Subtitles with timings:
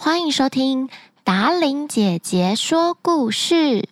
[0.00, 0.88] 欢迎收听
[1.24, 3.88] 达玲姐姐说故事。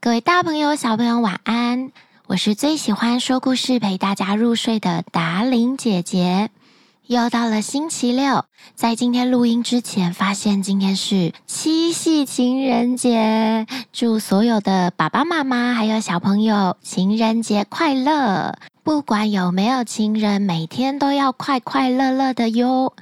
[0.00, 1.92] 各位大朋友、小朋友，晚安！
[2.26, 6.48] 我是最喜欢说故事陪大家入睡的达玲姐姐。
[7.06, 18.56] 又到了星期六，在今天录音之前，发现今天是七夕情人节，祝所有的爸爸妈妈还有小朋友情人节快乐！
[18.82, 22.94] 不管有没有情人，每天都要快快乐乐的哟。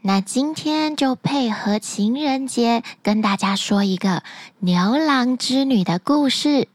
[0.00, 4.22] 那今天就配合情人节，跟大家说一个
[4.60, 6.68] 牛郎织女的故事。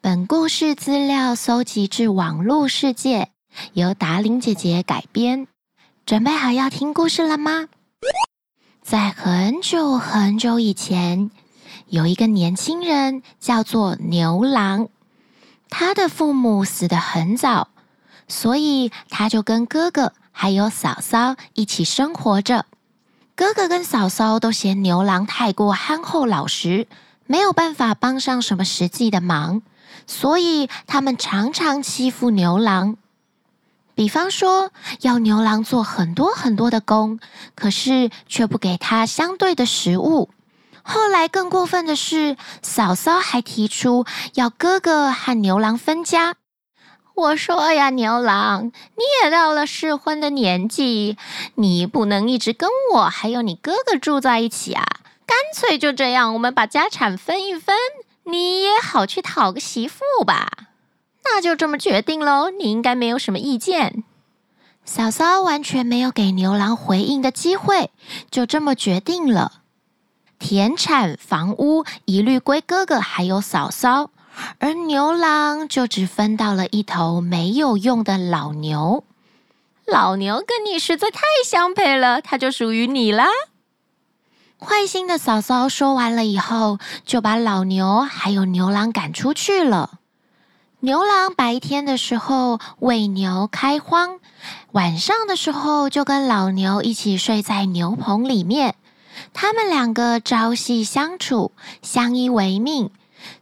[0.00, 3.30] 本故事资料搜集至网络世界，
[3.72, 5.48] 由达伶姐姐改编。
[6.06, 7.66] 准备好要听故事了吗？
[8.80, 11.32] 在很久很久以前，
[11.88, 14.88] 有一个年轻人叫做牛郎，
[15.68, 17.68] 他的父母死得很早。
[18.28, 22.64] 所以他就跟哥哥还有嫂嫂一起生活着。
[23.34, 26.86] 哥哥跟嫂嫂都嫌牛郎太过憨厚老实，
[27.26, 29.62] 没有办法帮上什么实际的忙，
[30.06, 32.96] 所以他们常常欺负牛郎。
[33.96, 37.18] 比方说，要牛郎做很多很多的工，
[37.56, 40.30] 可是却不给他相对的食物。
[40.84, 46.36] 后来更过分的是，嫂嫂还提出要哥哥和牛郎分家。
[47.18, 51.16] 我说呀，牛郎，你也到了适婚的年纪，
[51.56, 54.84] 你不能一直跟我还有你哥哥住在一起啊！
[55.26, 57.74] 干脆就这样，我们把家产分一分，
[58.22, 60.48] 你也好去讨个媳妇吧。
[61.24, 64.04] 那就这么决定喽，你应该没有什么意见。
[64.84, 67.90] 嫂嫂完全没有给牛郎回应的机会，
[68.30, 69.62] 就这么决定了。
[70.38, 74.10] 田产、房屋一律归哥哥还有嫂嫂。
[74.58, 79.04] 而牛郎就只分到了一头没有用的老牛，
[79.86, 83.26] 老牛跟你实在太相配了，它就属于你啦。
[84.60, 90.00] 坏心的嫂嫂说完了以后，就把老牛还有牛郎赶出去了。
[90.80, 94.20] 牛郎白天的时候为牛开荒，
[94.72, 98.76] 晚上的时候就跟老牛一起睡在牛棚里面。
[99.34, 101.50] 他们两个朝夕相处，
[101.82, 102.90] 相依为命。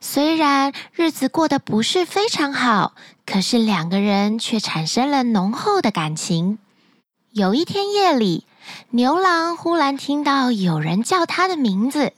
[0.00, 2.94] 虽然日子过得不是非常好，
[3.24, 6.58] 可是两个人却产生了浓厚的感情。
[7.32, 8.46] 有一天夜里，
[8.90, 12.12] 牛郎忽然听到有人叫他的名字：“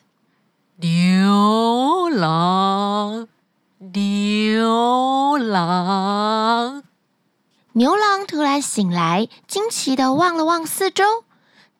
[0.80, 3.26] 牛郎，
[3.78, 6.84] 牛郎。”
[7.74, 11.04] 牛郎突然醒来，惊奇地望了望四周，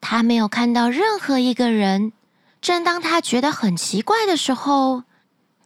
[0.01, 2.13] 他没有看到任何一个人。
[2.61, 5.05] 正当他觉得很奇怪的时候，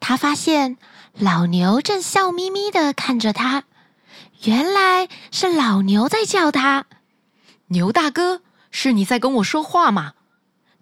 [0.02, 0.78] 他发现
[1.14, 3.62] 老牛正笑眯眯的看着他，
[4.42, 6.86] 原来是老牛在叫他。
[7.68, 8.42] 牛大哥，
[8.72, 10.14] 是你在跟我说话吗？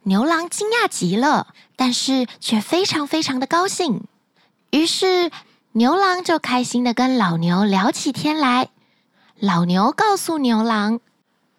[0.05, 4.05] 牛郎惊讶极了，但是却非常非常的高兴。
[4.71, 5.31] 于是
[5.73, 8.71] 牛郎就开心的跟老牛聊起天来。
[9.39, 10.99] 老牛告诉牛郎，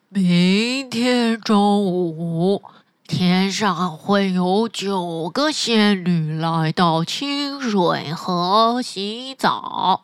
[0.09, 2.63] 明天中午，
[3.11, 10.01] 天上会有九个仙女来到清水河洗澡，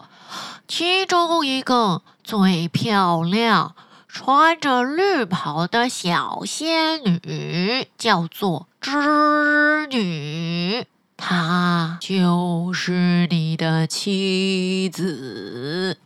[0.67, 3.75] 其中一个最漂亮，
[4.09, 10.85] 穿着绿袍的小仙女叫做织女，
[11.15, 15.97] 她就是你的妻子。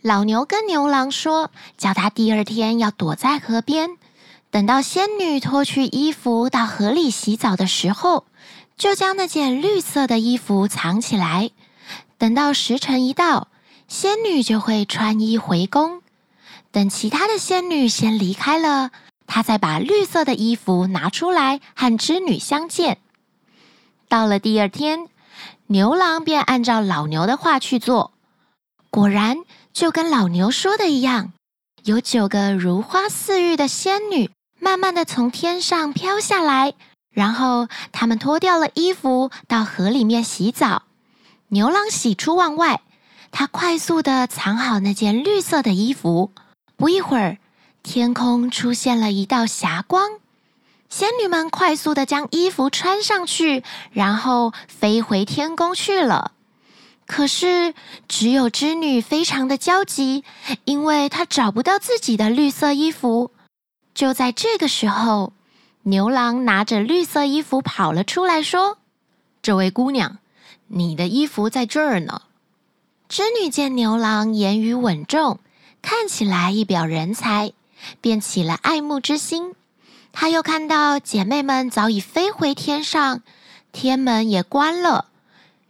[0.00, 3.98] 老牛跟牛郎说，叫他第二天要躲在河边。
[4.54, 8.24] 等到仙女脱去衣服到河里洗澡的时候，
[8.76, 11.50] 就将那件绿色的衣服藏起来。
[12.18, 13.48] 等到时辰一到，
[13.88, 16.02] 仙女就会穿衣回宫。
[16.70, 18.92] 等其他的仙女先离开了，
[19.26, 22.98] 她再把绿色的衣服拿出来和织女相见。
[24.08, 25.08] 到了第二天，
[25.66, 28.12] 牛郎便按照老牛的话去做，
[28.88, 29.38] 果然
[29.72, 31.32] 就跟老牛说的一样，
[31.82, 34.30] 有九个如花似玉的仙女。
[34.64, 36.72] 慢慢的从天上飘下来，
[37.10, 40.84] 然后他们脱掉了衣服，到河里面洗澡。
[41.48, 42.80] 牛郎喜出望外，
[43.30, 46.30] 他快速的藏好那件绿色的衣服。
[46.76, 47.36] 不一会儿，
[47.82, 50.12] 天空出现了一道霞光，
[50.88, 53.62] 仙女们快速的将衣服穿上去，
[53.92, 56.32] 然后飞回天宫去了。
[57.06, 57.74] 可是，
[58.08, 60.24] 只有织女非常的焦急，
[60.64, 63.30] 因为她找不到自己的绿色衣服。
[63.94, 65.32] 就在这个时候，
[65.82, 68.78] 牛郎拿着绿色衣服跑了出来，说
[69.40, 70.18] ：“这位姑娘，
[70.66, 72.22] 你的衣服在这儿呢。”
[73.08, 75.38] 织女见牛郎言语稳重，
[75.82, 77.52] 看起来一表人才，
[78.00, 79.54] 便起了爱慕之心。
[80.10, 83.22] 他又看到姐妹们早已飞回天上，
[83.72, 85.06] 天门也关了，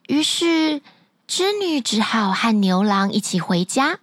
[0.07, 0.81] 于是
[1.27, 3.99] 织女只好和牛郎一起回家。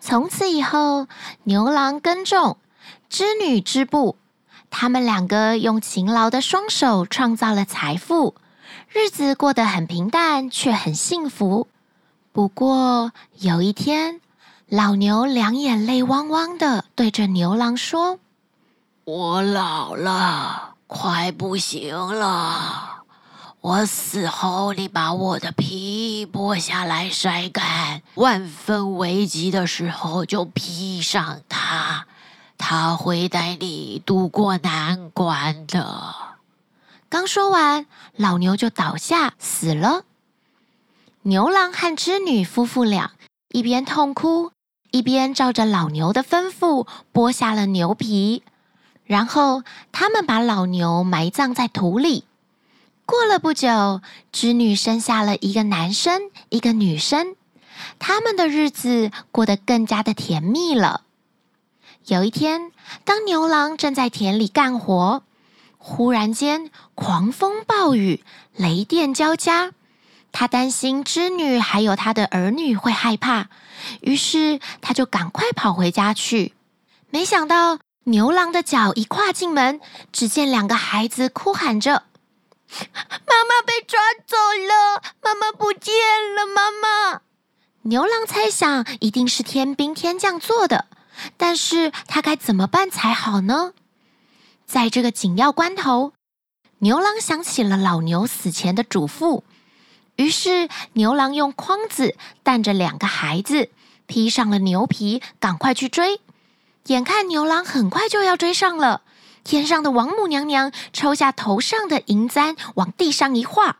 [0.00, 1.06] 从此以后，
[1.44, 2.58] 牛郎耕种，
[3.08, 4.16] 织女织布，
[4.70, 8.34] 他们两个用勤劳的双手创造了财富，
[8.88, 11.68] 日子过得很平淡，却很幸福。
[12.32, 14.20] 不过有一天，
[14.68, 18.18] 老牛两眼泪汪汪的对着牛郎说。
[19.04, 23.04] 我老了，快不行了。
[23.60, 32.06] 我死后，你把我的皮剥下来晒干，万分危急的时候就披上它，
[32.58, 36.14] 他会带你渡过难关的。
[37.08, 37.86] 刚说完，
[38.16, 40.04] 老牛就倒下死了。
[41.22, 43.12] 牛郎和织女夫妇俩
[43.48, 44.50] 一边痛哭，
[44.90, 48.42] 一边照着老牛的吩咐剥下了牛皮。
[49.04, 49.62] 然后
[49.92, 52.24] 他们把老牛埋葬在土里。
[53.04, 54.00] 过了不久，
[54.32, 57.36] 织女生下了一个男生，一个女生。
[58.00, 61.02] 他们的日子过得更加的甜蜜了。
[62.06, 62.72] 有一天，
[63.04, 65.22] 当牛郎正在田里干活，
[65.78, 68.22] 忽然间狂风暴雨，
[68.54, 69.72] 雷电交加。
[70.30, 73.48] 他担心织女还有他的儿女会害怕，
[74.02, 76.54] 于是他就赶快跑回家去。
[77.10, 77.78] 没想到。
[78.08, 79.80] 牛郎的脚一跨进门，
[80.12, 82.04] 只见两个孩子哭喊着
[82.70, 85.92] ：“妈妈被抓走了，妈妈不见
[86.36, 87.22] 了，妈妈！”
[87.82, 90.84] 牛郎猜想一定是天兵天将做的，
[91.36, 93.72] 但是他该怎么办才好呢？
[94.66, 96.12] 在这个紧要关头，
[96.78, 99.42] 牛郎想起了老牛死前的嘱咐，
[100.16, 103.70] 于是牛郎用筐子担着两个孩子，
[104.06, 106.20] 披上了牛皮，赶快去追。
[106.86, 109.02] 眼看牛郎很快就要追上了，
[109.44, 113.78] 天上的王母娘娘抽下头上的银簪，往地上一画，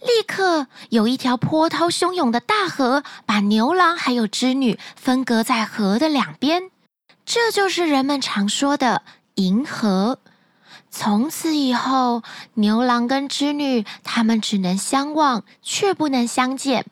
[0.00, 6.70] 立刻有一条波涛汹涌的大河，把牛郎还有织女分隔在河的两边。
[7.30, 9.02] 这就是人们常说的
[9.34, 10.18] 银河。
[10.90, 12.22] 从此以后，
[12.54, 16.86] 牛郎跟织女他们只能相望，却不能相见。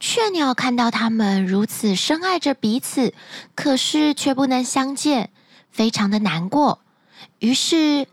[0.00, 3.12] 雀鸟看到他们如此深爱着彼此，
[3.54, 5.28] 可是却不能相见，
[5.70, 6.80] 非常的难过。
[7.38, 8.06] 于是，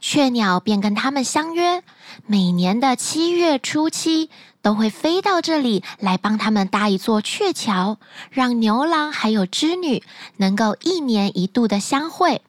[0.00, 1.82] 雀鸟便跟他们相约，
[2.26, 4.30] 每年的七月初七
[4.62, 7.98] 都会飞到这里来帮他们搭一座鹊桥，
[8.30, 10.02] 让牛郎还有织女
[10.36, 12.42] 能够一年一度的相会。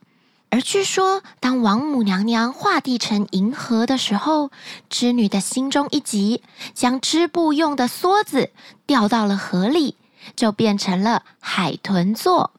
[0.49, 4.51] 而据说，当王母娘娘画地成银河的时候，
[4.89, 6.41] 织女的心中一急，
[6.73, 8.51] 将织布用的梭子
[8.85, 9.95] 掉到了河里，
[10.37, 12.51] 就变成了海豚座。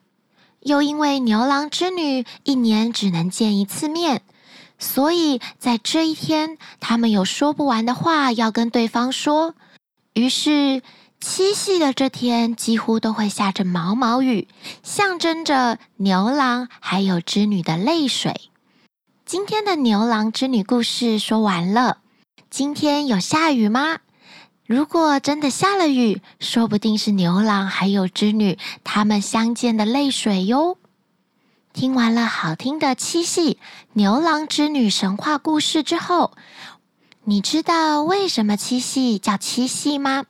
[0.59, 4.21] 又因为牛郎织女一年只能见一次面，
[4.79, 9.55] 所以在这一天，他们有说不完的话要跟对方说。
[10.13, 10.81] 于是，
[11.19, 14.47] 七夕的这天，几乎都会下着毛毛雨，
[14.83, 18.49] 象征着牛郎还有织女的泪水。
[19.25, 21.97] 今天的牛郎织女故事说完了。
[22.49, 23.99] 今天有下雨吗？
[24.65, 30.77] 如果真的下了雨，说不定是牛郎还有织女他们相见的泪水哟。
[31.77, 33.59] 听完了好听的七夕
[33.93, 36.31] 牛郎织女神话故事之后，
[37.23, 40.25] 你知道为什么七夕叫七夕吗？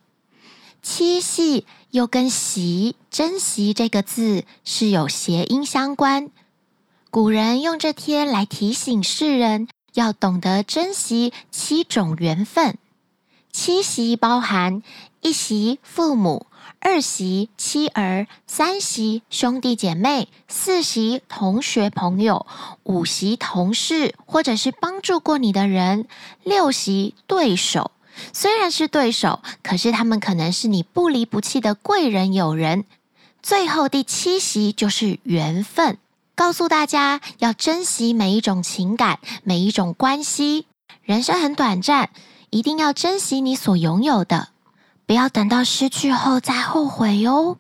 [0.82, 6.32] 七夕又跟惜、珍惜这个字是有谐音相关。
[7.10, 12.78] 古人用这天来提醒世人要懂得珍惜七种缘分。
[13.54, 14.84] 七夕包含
[15.22, 16.48] 一夕父母、
[16.90, 22.48] 二席妻儿、三席兄弟姐妹、四席同学朋友、
[22.84, 26.08] 五席同事或者是帮助过你的人、
[26.46, 27.92] 六席对手。
[28.32, 32.86] 虽然是对手，可是他们可能是你不离不弃的贵人友人。
[33.44, 35.98] 最后第七席就是缘分，
[36.36, 40.68] 告诉大家要珍惜每一种情感，每一种关系。
[41.04, 42.12] 人生很短暂，
[42.50, 44.52] 一定要珍惜你所拥有的，
[45.08, 47.58] 不要等到失去后再后悔哟。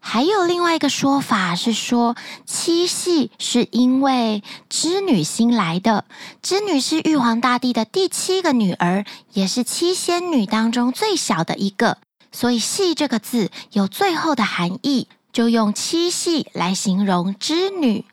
[0.00, 2.16] 还有另外一个说法是说，
[2.46, 6.06] 七夕是因为织女星来的。
[6.40, 9.04] 织女是玉皇大帝的第七个女儿，
[9.34, 11.98] 也是七仙女当中最小的一个，
[12.32, 18.06] 所以“系”这个字有最后的含义，就用七夕来形容织女。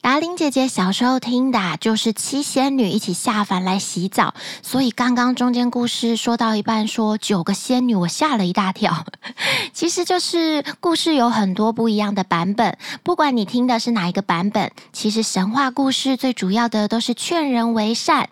[0.00, 9.04] 达伶姐姐小时候听的就是七仙女一起下凡来洗澡，所以刚刚中间故事说到一半说九个仙女，我吓了一大跳。
[9.74, 18.30] 其实就是故事有很多不一样的版本，不管你听的是哪一个版本，其实神话故事最主要的都是劝人为善。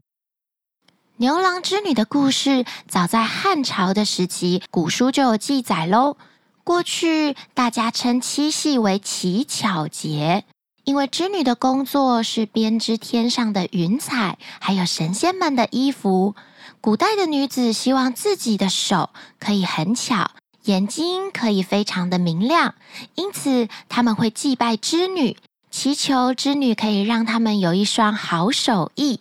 [1.18, 6.16] 牛郎织女的故事早在汉朝的时期，古书就有记载喽。
[6.64, 10.44] 过去大家称七夕为乞巧节。
[10.87, 16.37] 因为织女的工作是编织天上的云彩，还有神仙们的衣服。
[16.81, 20.31] 古代的女子希望自己的手可以很巧，
[20.66, 22.76] 眼睛可以非常的明亮，
[23.16, 25.37] 因此他们会祭拜织女，
[25.73, 29.19] 祈求织女可以让他们有一双好手艺。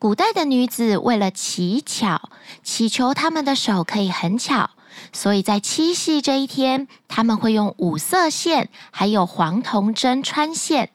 [0.00, 2.28] 古代的女子为了乞巧，
[2.64, 4.70] 祈求他们的手可以很巧，
[5.12, 10.90] 所以在七夕这一天，他们会用五色线还有黄铜针穿线。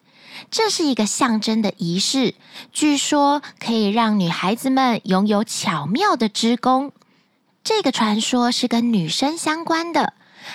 [0.51, 2.36] 这是一个象征的仪式，
[2.72, 6.91] 据说可以让女孩子们拥有巧妙的织工。
[7.63, 10.13] 这个传说是跟女生相关的，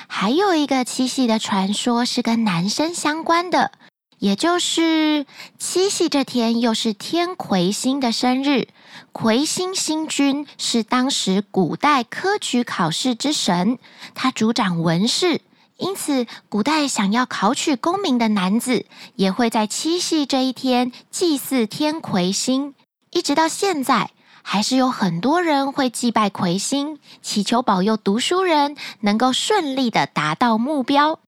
[0.09, 3.73] 还有一个七夕的传说是跟男生相关的，
[4.19, 5.27] 也就是
[5.59, 8.69] 七夕这天又是天魁星的生日。
[9.13, 13.79] 魁星星君是当时古代科举考试之神，
[14.15, 15.41] 他主掌文事。
[15.77, 22.75] 因此，古代想要考取功名的男子，也会在七夕这一天祭祀天魁星。
[23.11, 24.11] 一直到现在，
[24.43, 31.19] 还是有很多人会祭拜魁星，祈求保佑读书人能够顺利的达到目标。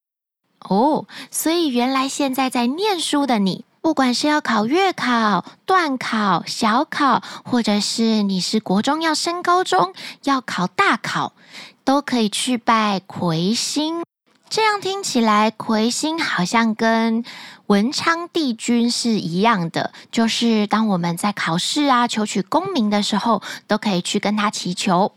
[0.69, 11.35] 哦，所以原来现在在念书的你，不管是要考月考、段考、小考，或者是你是国中要升高中要考大考，
[11.85, 14.03] 都可以去拜魁星。
[14.49, 17.25] 这样听起来，魁星好像跟
[17.67, 25.12] 文昌帝君是一样的，就是当我们在考试啊、求取功名的时候，都可以去跟他祈求。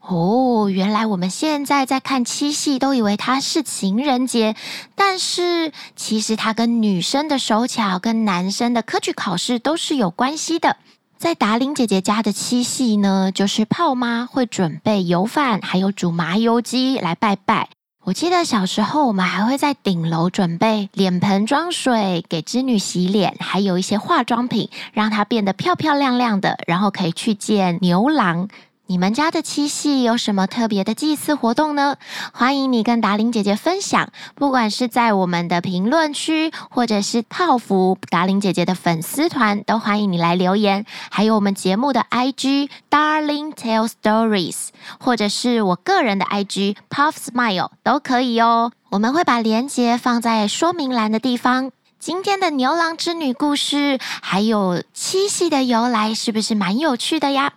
[0.00, 4.54] 哦，原来我们现在在看七夕，都以为它是情人节，
[4.94, 10.76] 但是其实它跟女生的手巧、跟男生的科举考试都是有关系的。
[11.18, 17.75] 在达玲姐姐家的七夕呢，就是泡妈会准备油饭，还有煮麻油鸡来拜拜。
[18.06, 28.46] 我记得小时候，我们还会在顶楼准备脸盆装水给织女洗脸，还有一些化妆品，让她变得漂漂亮亮的，然后可以去见牛郎。
[28.88, 31.96] 你们家的七夕有什么特别的祭祀活动呢？
[32.32, 40.86] 欢迎你跟达伶姐姐分享，不管是在我们的评论区，或者是泡芙达伶姐姐的粉丝团，都欢迎你来留言。
[41.10, 44.68] 还有我们节目的 IG Darling Tell Stories，
[45.00, 48.70] 或者是我个人的 IG Puff Smile 都可以哦。
[48.90, 51.72] 我们会把链接放在说明栏的地方。
[51.98, 57.54] 今天的牛郎织女故事，还有七夕的由来，是不是蛮有趣的呀？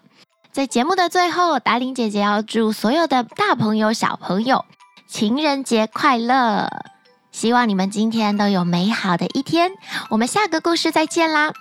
[0.52, 4.66] 在节目的最后，达伶姐姐要祝所有的大朋友、小朋友
[5.08, 6.68] 情人节快乐！
[7.32, 9.72] 希望你们今天都有美好的一天。
[10.10, 11.54] 我们下个故事再见啦！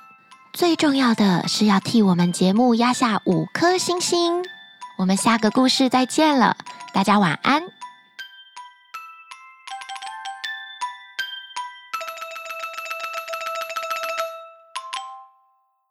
[0.54, 4.42] 最重要的是要替我们节目压下五颗星星。
[4.96, 6.56] 我们下个故事再见了，
[6.94, 7.62] 大家晚安。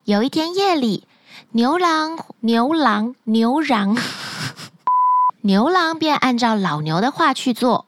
[0.03, 1.07] 有一天夜里。
[1.51, 3.97] 牛郎，牛郎，牛郎，
[5.41, 7.87] 牛郎便按照老牛的话去做，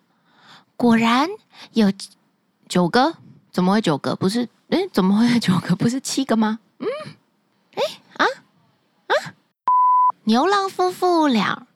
[0.75, 1.29] 果然
[1.73, 1.91] 有
[2.67, 3.15] 九个。
[3.51, 4.15] 怎么会九个？
[4.15, 4.47] 不是？
[4.69, 5.75] 哎，怎么会有九个？
[5.75, 6.59] 不是七个吗？
[6.77, 6.87] 嗯，
[7.73, 7.83] 哎，
[8.15, 8.25] 啊，
[9.07, 9.13] 啊！
[10.23, 11.67] 牛郎夫妇俩，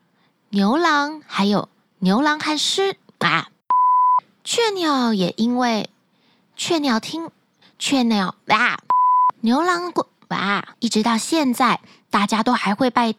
[0.50, 1.68] 牛郎还有
[2.00, 3.50] 牛郎和狮啊，
[4.44, 5.90] 雀鸟也因为
[6.56, 7.32] 雀鸟听
[7.80, 8.78] 雀鸟啊，
[9.42, 10.08] 牛郎过。
[10.38, 10.76] 啊！
[10.80, 13.14] 一直到现在，大家都还会拜；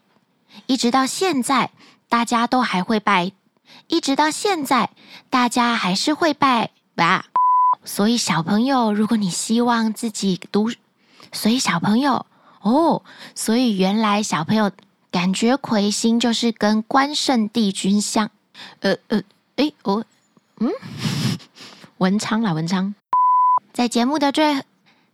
[0.67, 1.71] 一直到现在，
[2.09, 3.31] 大家都还会拜；
[3.87, 4.89] 一直到现在，
[5.29, 6.71] 大家还是会拜。
[6.95, 7.25] 吧！
[7.83, 10.71] 所以小朋友，如果你希望自己读，
[11.33, 12.25] 所以小朋友
[12.61, 13.03] 哦，
[13.35, 14.71] 所以原来小朋友
[15.11, 18.31] 感觉魁星就是跟关圣帝君像。
[18.79, 19.21] 呃呃，
[19.57, 20.05] 诶，我
[20.59, 20.71] 嗯，
[21.97, 22.95] 文昌啦，文昌，
[23.73, 24.63] 在节目的最，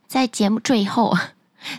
[0.07, 1.17] 在节目最后。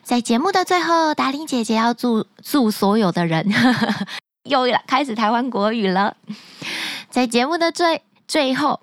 [0.02, 3.46] 在节目的最后，达令姐姐要祝祝所有的人
[4.44, 6.16] 又开始台湾国语了。
[7.10, 8.80] 在节目的最最后。